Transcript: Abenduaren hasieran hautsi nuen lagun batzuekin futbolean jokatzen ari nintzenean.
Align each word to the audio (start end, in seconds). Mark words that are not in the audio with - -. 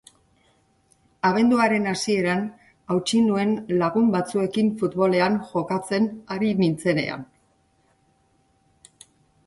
Abenduaren 1.29 1.85
hasieran 1.91 2.41
hautsi 2.95 3.21
nuen 3.27 3.53
lagun 3.83 4.09
batzuekin 4.17 4.73
futbolean 4.83 5.39
jokatzen 5.53 6.11
ari 6.37 6.53
nintzenean. 6.65 7.29